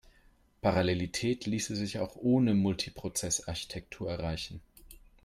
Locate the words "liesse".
1.45-1.75